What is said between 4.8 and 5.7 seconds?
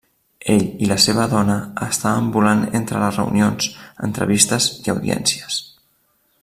i audiències.